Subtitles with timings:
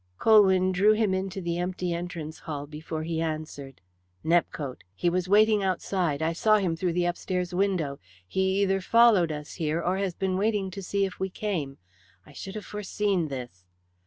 [0.17, 3.81] Colwyn drew him into the empty entrance hall before he answered:
[4.25, 4.81] "Nepcote.
[4.95, 6.23] He was watching outside.
[6.23, 7.99] I saw him through the upstairs window.
[8.27, 11.77] He either followed us here or has been waiting to see if we came.
[12.25, 13.63] I should have foreseen this."